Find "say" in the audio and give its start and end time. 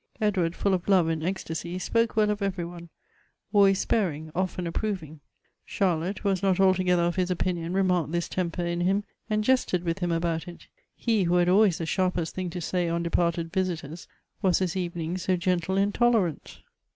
12.61-12.89